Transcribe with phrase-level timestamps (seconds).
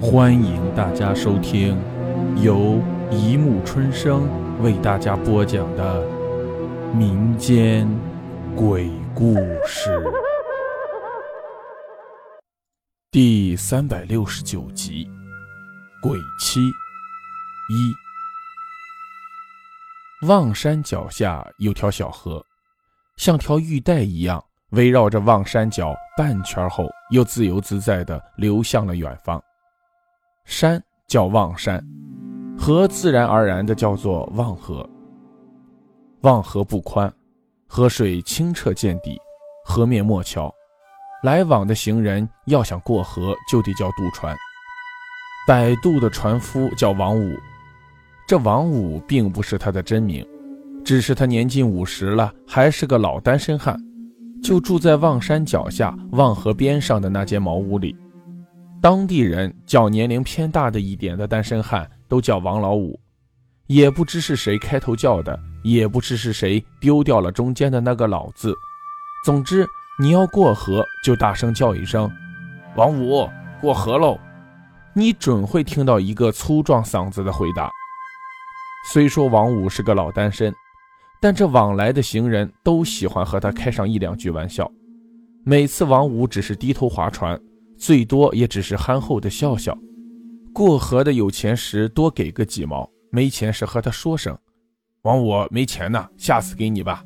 [0.00, 1.76] 欢迎大家收听
[2.40, 4.28] 由一木春生
[4.62, 6.06] 为大家播讲的
[6.94, 7.88] 民间
[8.54, 9.34] 鬼故
[9.66, 10.00] 事
[13.10, 15.04] 第三百六十九集
[16.00, 17.92] 《鬼妻一》。
[20.28, 22.40] 望山脚下有条小河，
[23.16, 29.42] 像条玉带一样围绕着望山脚半圈后，又自由自在地流向了远方。
[30.60, 31.80] 山叫望山，
[32.58, 34.84] 河自然而然的叫做望河。
[36.22, 37.08] 望河不宽，
[37.68, 39.16] 河水清澈见底，
[39.64, 40.52] 河面没桥，
[41.22, 44.36] 来往的行人要想过河，就得叫渡船。
[45.46, 47.36] 摆渡的船夫叫王五，
[48.26, 50.26] 这王五并不是他的真名，
[50.84, 53.80] 只是他年近五十了，还是个老单身汉，
[54.42, 57.96] 就住在望山脚下望河边上的那间茅屋里。
[58.80, 62.98] 当地人叫年龄偏大的一点的单身汉都叫王老五，
[63.66, 68.54] 也不知是谁开头叫的，也不知是谁丢掉了中间的那个老字。
[69.24, 69.66] 总之，
[69.98, 72.08] 你要过河就大声叫一声
[72.76, 73.28] “王五，
[73.60, 74.16] 过河喽”，
[74.94, 77.68] 你准会听到一个粗壮嗓子的回答。
[78.92, 80.54] 虽说王五是个老单身，
[81.20, 84.70] 但这往来的行人都喜欢和他开上一两句玩笑。
[85.44, 87.38] 每次王五只是低头划船。
[87.78, 89.78] 最多也只是憨厚的笑笑，
[90.52, 94.36] 过河的有钱时多给个几毛，没钱时和他说声
[95.02, 97.04] ：“王五没钱呢，下次给你吧。”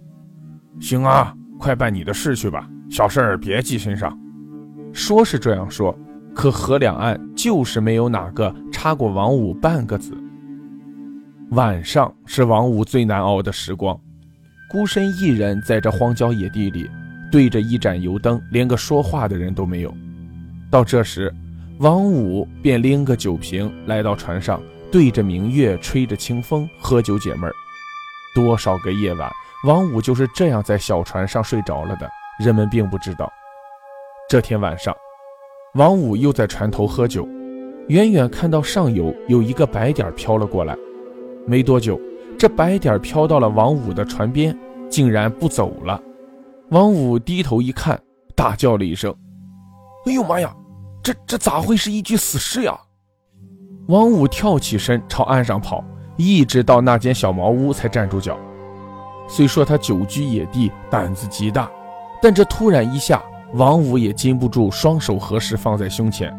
[0.81, 4.19] 行啊，快办你的事去吧，小事儿别记身上。
[4.95, 5.95] 说是这样说，
[6.35, 10.17] 可河两岸就是没有哪个插过王五半个字。
[11.51, 14.01] 晚上是王五最难熬的时光，
[14.71, 16.91] 孤身一人在这荒郊野地里，
[17.31, 19.95] 对着一盏油灯，连个说话的人都没有。
[20.73, 21.31] 到这时，
[21.81, 24.59] 王五便拎个酒瓶来到船上，
[24.91, 27.53] 对着明月，吹着清风，喝酒解闷儿。
[28.35, 29.31] 多少个夜晚，
[29.67, 32.09] 王五就是这样在小船上睡着了的，
[32.43, 33.31] 人们并不知道。
[34.31, 34.97] 这天晚上，
[35.75, 37.29] 王五又在船头喝酒，
[37.89, 40.75] 远远看到上游有一个白点飘了过来。
[41.47, 42.01] 没多久，
[42.39, 44.59] 这白点飘到了王五的船边，
[44.89, 46.03] 竟然不走了。
[46.71, 48.01] 王五低头一看，
[48.35, 49.15] 大叫了一声
[50.09, 50.51] ：“哎呦妈呀！”
[51.03, 52.79] 这这咋会是一具死尸呀？
[53.89, 55.83] 王五跳起身朝岸上跑，
[56.17, 58.39] 一直到那间小茅屋才站住脚。
[59.29, 61.69] 虽说他久居野地，胆子极大，
[62.21, 63.21] 但这突然一下，
[63.55, 66.33] 王五也禁不住双手合十放在胸前，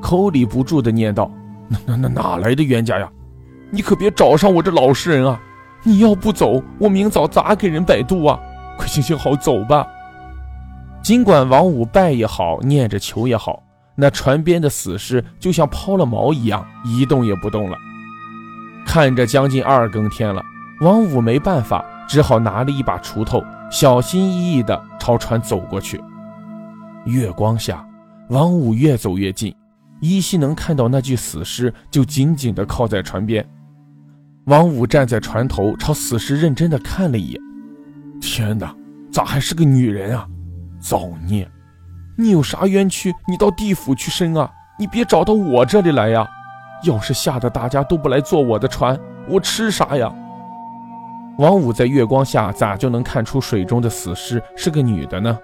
[0.00, 1.28] 口里不住的念道
[1.66, 3.10] ：“那那那哪来的冤家呀？
[3.70, 5.40] 你可别找上我这老实人啊！
[5.82, 8.38] 你要不走，我明早咋给人摆渡啊？
[8.78, 9.84] 快行行好，走吧。”
[11.02, 13.60] 尽管王五拜也好，念着求也好。
[13.96, 17.76] 那船边的死尸就像抛了锚一样，一动也不动了。
[18.86, 20.42] 看着将近二更天了，
[20.80, 26.02] 王五没办法，只好拿了一把锄头，小心翼翼地朝船走过去。
[27.04, 27.86] 月光下，
[28.28, 29.54] 王五越走越近，
[30.00, 33.46] 依稀能看到那具死尸就紧紧地靠在船边。
[34.46, 37.40] 王五站在船头，朝死尸认真地看了一眼。
[38.20, 38.74] 天哪，
[39.10, 40.26] 咋还是个女人啊？
[40.78, 41.48] 造孽！
[42.16, 43.12] 你有啥冤屈？
[43.26, 44.50] 你到地府去申啊！
[44.78, 46.28] 你别找到我这里来呀！
[46.84, 48.98] 要是吓得大家都不来坐我的船，
[49.28, 50.14] 我吃啥呀？
[51.38, 55.36] 王五在月光下咋就能看出水中的死尸是个女的呢？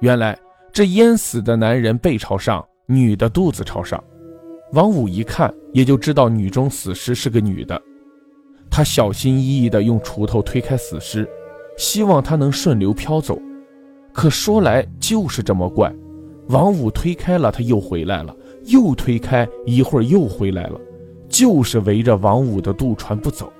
[0.00, 0.36] 原来
[0.72, 4.02] 这淹死的男人背朝上，女的肚子朝上。
[4.72, 7.80] 王五一看也就知道女中死尸是个女的。
[8.68, 11.28] 他小心翼翼地用锄头推开死尸，
[11.76, 13.38] 希望她能顺流飘走。
[14.12, 15.92] 可说来就是这么怪，
[16.48, 18.34] 王五推开了，他又回来了，
[18.66, 20.78] 又推开，一会儿又回来了，
[21.28, 23.50] 就是围着王五的渡船不走。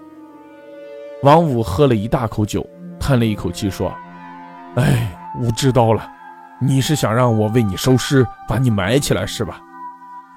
[1.23, 2.67] 王五喝了一大口酒，
[3.01, 3.91] 叹了一口气说
[4.77, 6.07] ：“哎，我知道了，
[6.61, 9.61] 你是想让我为你收尸，把你埋起来是吧？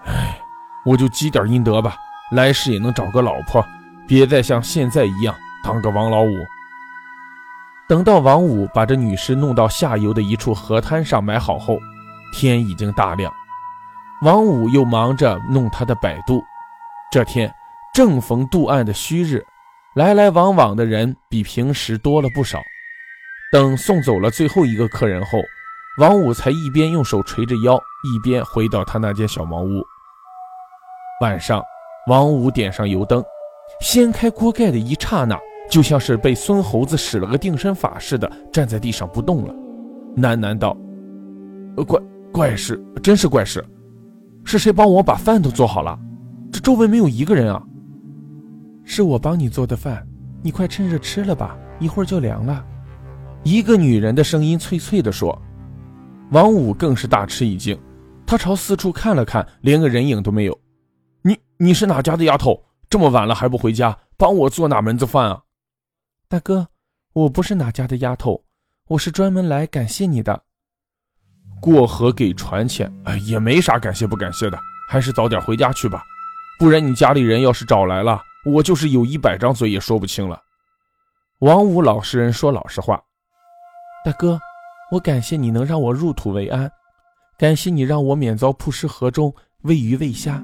[0.06, 0.40] 哎，
[0.86, 1.96] 我就积点阴德吧，
[2.32, 3.66] 来世也能找个老婆，
[4.08, 6.34] 别再像现在一样当个王老五。”
[7.88, 11.78] 等到王五把这女尸弄到下游的一处河滩上埋好后，
[12.34, 13.32] 天已经大亮。
[14.24, 16.42] 王五又忙着弄他的摆渡。
[17.12, 17.54] 这天
[17.94, 19.46] 正逢渡岸的虚日，
[19.94, 22.60] 来来往往的人比平时多了不少。
[23.52, 25.38] 等送走了最后一个客人后，
[26.00, 29.84] 王五才一边用手捶着腰，一边回到他那间小茅屋。
[31.22, 31.64] 晚上，
[32.08, 33.24] 王五点上油灯，
[33.80, 35.40] 掀开锅盖的一刹那。
[35.76, 39.54] 就像是被孙猴子使了个定身法似的，站在地上不动了，
[40.16, 40.74] 喃喃道
[41.86, 42.02] ：“怪
[42.32, 43.62] 怪事，真是怪事。”
[44.46, 46.00] 是谁帮我把饭都做好了？
[46.50, 47.62] 这周围没有一个人啊！
[48.86, 50.08] 是我帮你做的饭，
[50.42, 52.66] 你快趁热吃了吧，一会儿就凉了。
[53.44, 55.38] 一个女人的声音脆脆地说。
[56.32, 57.78] 王五更是大吃一惊，
[58.26, 60.58] 他朝四处看了看，连个人影都没有。
[61.22, 62.64] 你你是哪家的丫头？
[62.90, 65.42] 这么晚了还不回家，帮我做哪门子饭啊？
[66.28, 66.68] 大哥，
[67.14, 68.44] 我不是哪家的丫头，
[68.88, 70.42] 我是专门来感谢你的。
[71.62, 74.58] 过河给船钱，哎，也没啥感谢不感谢的，
[74.90, 76.04] 还是早点回家去吧，
[76.58, 80.42] 不然你家里人要是找来了，我就是有一百张嘴也说不清了。
[81.40, 83.00] 王五老实人说老实话，
[84.04, 84.40] 大哥，
[84.92, 86.70] 我感谢你能让我入土为安，
[87.38, 89.32] 感谢你让我免遭曝尸河中
[89.62, 90.44] 喂鱼喂虾。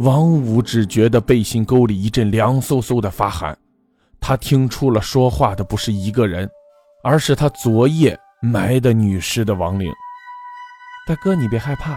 [0.00, 3.56] 王五只觉得背心沟里一阵凉飕飕的发寒，
[4.28, 6.50] 他听出了说话的不是一个人，
[7.04, 8.18] 而是他昨夜。
[8.42, 9.88] 埋的女尸的亡灵，
[11.06, 11.96] 大哥你别害怕，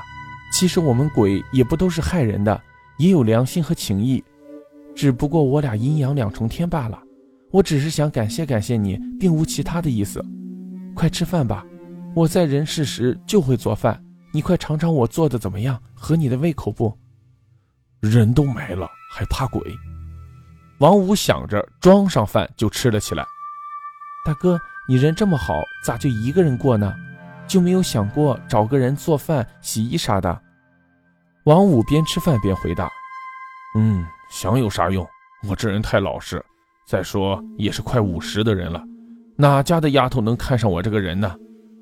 [0.54, 2.62] 其实我们鬼也不都是害人的，
[3.00, 4.24] 也有良心和情义，
[4.96, 7.02] 只不过我俩阴阳两重天罢了。
[7.50, 10.24] 我只是想感谢感谢你，并无其他的意思。
[10.96, 11.66] 快吃饭吧，
[12.16, 14.00] 我在人世时就会做饭，
[14.32, 16.96] 你快尝尝我做的怎么样，合你的胃口不？
[18.00, 19.62] 人都没了还怕鬼？
[20.80, 23.24] 王五想着装上饭就吃了起来。
[24.26, 24.60] 大哥。
[24.88, 25.54] 你人这么好，
[25.86, 26.92] 咋就一个人过呢？
[27.48, 30.42] 就没有想过找个人做饭、洗衣啥的？
[31.44, 32.90] 王五边吃饭边回答
[33.78, 35.08] ：“嗯，想有啥用？
[35.48, 36.44] 我这人太老实。
[36.88, 38.84] 再说也是快五十的人了，
[39.36, 41.36] 哪家的丫头能看上我这个人呢？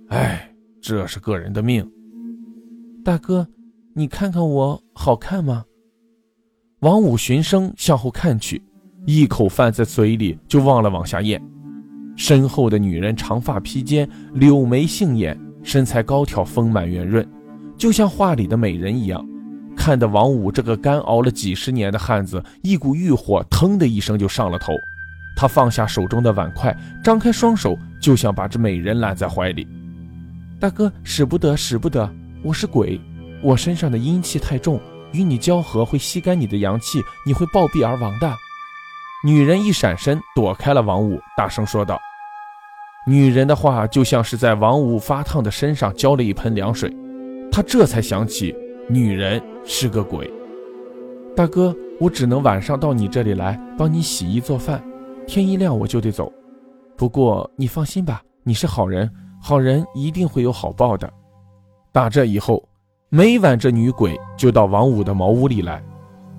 [0.10, 1.90] 哎，这是个人的命。”
[3.06, 3.48] 大哥，
[3.96, 5.64] 你看看我好看吗？
[6.80, 8.62] 王五循声向后看去，
[9.10, 11.42] 一口饭在嘴里就忘了往下咽。
[12.18, 17.26] 身后的女人长发披肩，柳眉杏眼，身材高挑，丰满圆润，
[17.78, 19.26] 就像画里的美人一样。
[19.78, 24.74] 看得王五这个干熬了几十年的汉子，一股欲火腾的一声就上了头。
[25.38, 29.66] 他放下手中的碗筷，张开双手就想把这美人揽在怀里。
[30.60, 32.14] 大哥，使不得，使不得！
[32.44, 33.00] 我是鬼，
[33.42, 34.78] 我身上的阴气太重，
[35.14, 38.30] 与你交合会吸干你的阳气，你会暴毙而亡的。
[39.28, 42.00] 女人一闪身躲开了王五，大声说道。
[43.06, 46.90] 女人的话就像是在王五发烫的身上浇了一盆凉水，
[47.52, 48.56] 他这才想起
[48.88, 50.32] 女人是个鬼。
[51.36, 54.82] 大哥，我只能晚上到你这里来帮你洗衣做饭，
[55.28, 56.32] 天一亮我就得走。
[56.96, 61.12] 不过你放心吧，你是好人，好人一定会有好报的。
[61.92, 62.64] 打这以后，
[63.10, 65.84] 每晚这女鬼就到王五的茅屋里来。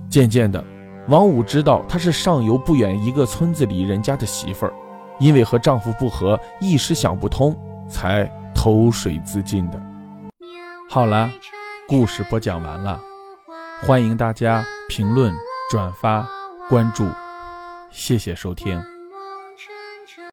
[0.09, 0.65] 渐渐的，
[1.09, 4.73] 王五知道她是上游不远一个村子里人家的媳妇儿。
[5.19, 7.57] 因为和丈夫不和，一时想不通，
[7.89, 9.83] 才投水自尽的。
[10.89, 11.29] 好了，
[11.89, 13.01] 故事播讲完了，
[13.83, 15.35] 欢迎大家评论、
[15.73, 16.25] 转发、
[16.69, 17.05] 关注，
[17.91, 18.81] 谢谢收听。